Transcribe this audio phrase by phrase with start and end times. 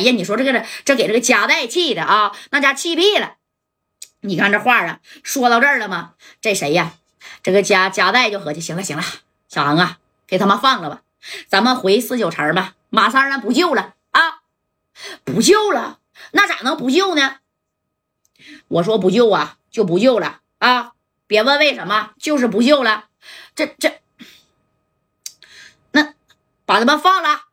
[0.00, 3.34] 哎呀，你说这个这给这个夹带气的啊，那家气毙了。
[4.20, 6.14] 你看这话啊，说到这儿了吗？
[6.40, 6.94] 这谁呀？
[7.42, 9.04] 这个夹夹带就合计，行了行了，
[9.46, 11.02] 小航啊，给他们放了吧，
[11.48, 12.74] 咱们回四九城吧。
[12.88, 14.40] 马三呢不救了啊，
[15.24, 15.98] 不救了，
[16.32, 17.36] 那咋能不救呢？
[18.68, 20.92] 我说不救啊，就不救了啊！
[21.26, 23.04] 别问为什么，就是不救了。
[23.54, 24.00] 这这，
[25.92, 26.14] 那
[26.64, 27.49] 把他们放了。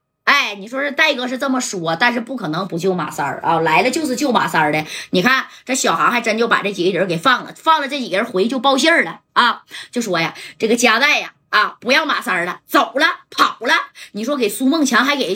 [0.48, 3.60] 哎，你说这戴哥是这么说，但是不可能不救马三儿啊！
[3.60, 4.86] 来了就是救马三儿的。
[5.10, 9.64] 你看这小航还真就把这几个人给放了，放了这几个人回去就报信儿了啊！
[9.92, 13.74] 就说呀，这个夹带呀啊，不要马三儿了，走了，跑了。
[14.14, 15.36] 你说给苏梦强还给。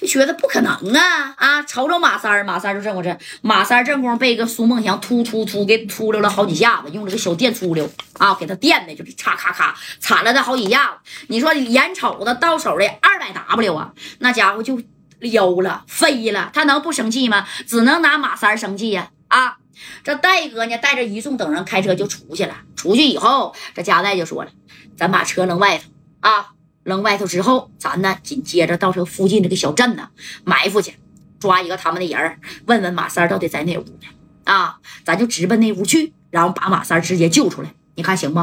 [0.00, 1.62] 就觉得不可能啊啊！
[1.62, 7.86] 瞅瞅马三儿，马三儿就这么着，马三儿正功夫被个苏梦强突突突给突溜了好几下子，用这个小电粗溜
[8.16, 10.92] 啊，给他电的就是嚓咔咔惨了他好几下子。
[11.26, 14.80] 你说眼瞅着到手的二百 W 啊，那家伙就
[15.18, 17.46] 溜了飞了，他能不生气吗？
[17.66, 19.58] 只能拿马三生气呀啊！
[20.04, 22.54] 这戴哥呢，带着一众等人开车就出去了。
[22.76, 24.50] 出去以后，这加代就说了
[24.96, 25.84] ：“咱把车扔外头
[26.20, 30.08] 啊。”扔外头之后，咱呢紧接着到这附近这个小镇呢
[30.44, 30.94] 埋伏去，
[31.38, 34.08] 抓一个他们的人问问马三到底在哪屋呢？
[34.44, 38.40] 啊，咱就直奔那屋去，然后把马三直接救出来，你看行不？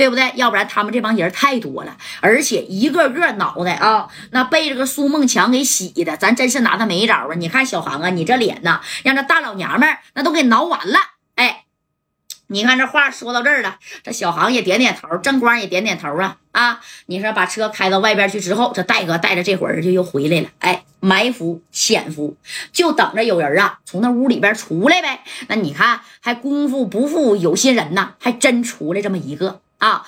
[0.00, 0.32] 对不对？
[0.34, 7.34] 要不然他们这帮人太多了，而且一个个脑袋啊，那被这个苏梦强给洗的，咱真是拿他没招啊！
[7.36, 10.98] 你看小航啊，你这脸呐，让这大老娘们那都给挠完了，
[11.34, 11.64] 哎。
[12.52, 16.80] 你看这话说到这儿了，这小航也点点头，正光也点点头啊啊！
[17.06, 22.36] 你说把车开到外边去之后，这戴哥带着这伙人就又回来了，哎，埋伏潜伏，
[22.72, 25.20] 就等着有人啊从那屋里边出来呗。
[25.46, 30.06] 那你看还功夫不负有心人呐，还真出来这么一个啊，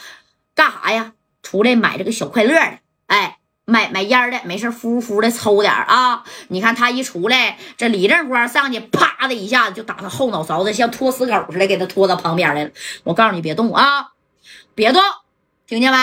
[0.54, 1.12] 干啥呀？
[1.42, 2.78] 出来买这个小快乐的，
[3.08, 3.38] 哎。
[3.64, 6.24] 买买烟的，没事呼呼的抽点啊！
[6.48, 12.70] 你看他一出来，这李正光上去，啪的一下子就打他后脑勺子，像拖死狗似的，给他拖到旁边来了。
[13.04, 14.10] 我告诉你，别动啊，
[14.74, 15.00] 别动，
[15.64, 15.98] 听见没？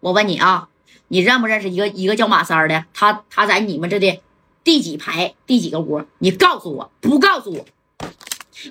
[0.00, 0.68] 我问你啊，
[1.08, 2.84] 你认不认识一个一个叫马三的？
[2.92, 4.22] 他他在你们这的
[4.62, 6.04] 第几排第几个屋？
[6.18, 7.64] 你告诉我，不告诉我，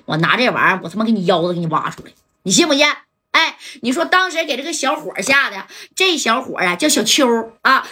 [0.04, 2.12] 我拿这玩意儿，我他妈给你腰子给你挖出来，
[2.44, 2.86] 你信不信？
[3.32, 5.66] 哎，你说当时给这个小伙吓的，
[5.96, 7.26] 这小伙啊叫小秋
[7.62, 7.88] 啊，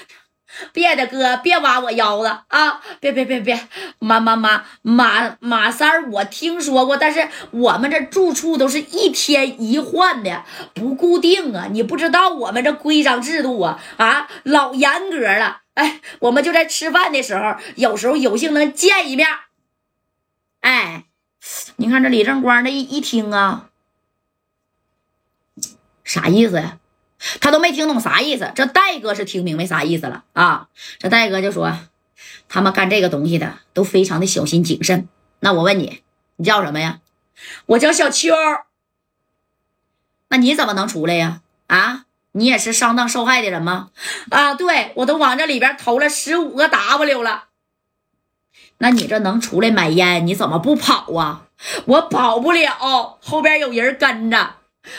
[0.74, 3.68] 别的哥别挖我腰子啊，别别别别，
[3.98, 10.44] 马马马马马三儿我听说过，但是我们这住处都是一天一换的，
[10.74, 19.26] 不固定啊，你不知道我们这规章制度啊啊老严格了，哎，我们就在吃饭的时候，有时候有幸能见一面，
[20.60, 21.04] 哎，
[21.76, 23.69] 你看这李正光这一一听啊。
[26.10, 26.78] 啥意思呀？
[27.40, 28.50] 他都没听懂啥意思。
[28.56, 30.66] 这戴哥是听明白啥意思了啊？
[30.98, 31.72] 这戴哥就说
[32.50, 36.02] ：“他们干这个东西的都非常的小心谨慎。”那我问你，
[36.34, 36.98] 你叫什么呀？
[37.66, 38.34] 我叫小秋。
[40.30, 41.42] 那你怎么能出来呀？
[41.68, 43.90] 啊，你也是上当受害的人吗？
[44.30, 47.44] 啊，对我都往这里边投了十五个 W 了。
[48.78, 51.46] 那你这能出来买烟，你怎么不跑啊？
[51.84, 54.56] 我跑不了，后边有人跟着。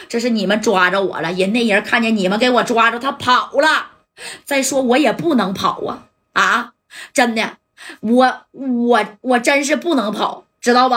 [0.09, 3.91] 这是你们抓着我了，人那人看见你们给我抓着，他跑了。
[4.45, 6.03] 再说我也不能跑啊
[6.33, 6.73] 啊！
[7.13, 7.57] 真的，
[8.01, 10.95] 我我我真是不能跑，知道不？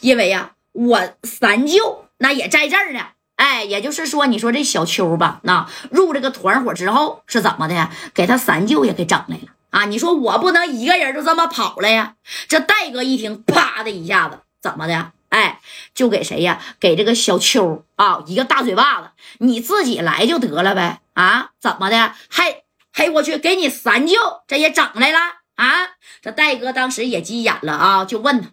[0.00, 3.00] 因为呀，我三舅那也在这儿呢。
[3.36, 7.90] 哎，也就是说，你说这小秋吧，那入这个团伙之后是怎么的？
[8.14, 9.84] 给他三舅也给整来了啊！
[9.86, 12.14] 你说我不能一个人就这么跑了呀？
[12.48, 15.12] 这戴哥一听，啪的一下子，怎么的？
[15.34, 15.58] 哎，
[15.94, 16.62] 就给谁呀？
[16.78, 19.10] 给这个小秋啊，一个大嘴巴子！
[19.38, 21.00] 你自己来就得了呗！
[21.14, 22.14] 啊，怎么的？
[22.30, 22.62] 还
[22.92, 24.14] 嘿，我去，给你三舅
[24.46, 25.18] 这也整来了
[25.56, 25.96] 啊！
[26.22, 28.50] 这戴哥当时也急眼了啊，就问他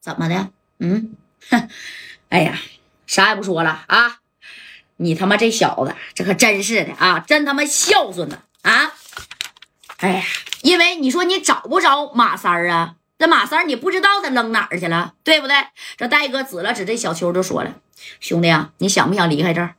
[0.00, 0.48] 怎么的？
[0.78, 1.14] 嗯，
[2.30, 2.58] 哎呀，
[3.06, 4.20] 啥也不说了啊！
[4.96, 8.94] 你他妈这小子，这可真是的啊，真他妈孝顺呢啊！
[9.98, 10.24] 哎呀，
[10.62, 12.94] 因为你说你找不着马三儿啊。
[13.20, 15.54] 这马三，你不知道他扔哪儿去了，对不对？
[15.98, 17.74] 这戴哥指了指这小秋，就说了
[18.18, 19.74] ：“兄弟啊，你想不想离开这儿？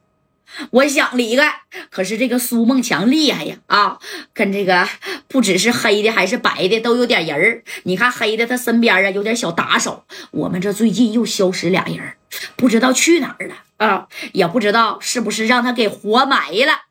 [0.70, 3.56] 我想离开，可是这个苏梦强厉害呀！
[3.66, 3.98] 啊，
[4.36, 4.88] 跟这个
[5.28, 7.64] 不只是黑的，还是白的，都有点人儿。
[7.86, 10.04] 你看黑的，他身边啊有点小打手。
[10.30, 12.14] 我们这最近又消失俩人，
[12.56, 16.82] 不知道去哪儿了啊，也不知道是不是让他给活埋了。”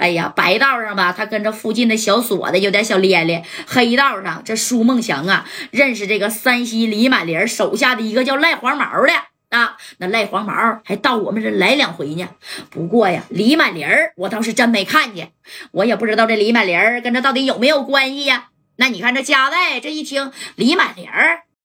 [0.00, 9.12] 哎呀，白道上吧，他跟着附近的小锁子有点小咧咧；黑道上，这舒梦祥啊，认识这个山西李满林手下的一个叫赖黄毛的
[9.50, 9.76] 啊。
[9.98, 10.54] 那赖黄毛
[10.86, 12.26] 还到我们这来两回呢。
[12.70, 13.86] 不过呀，李满林
[14.16, 15.32] 我倒是真没看见，
[15.72, 18.46] 我也不知道这李满林跟这到底有没有关系呀。
[18.76, 21.42] 那你看这加代这一听李满林儿